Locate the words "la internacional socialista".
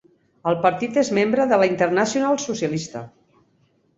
1.63-3.03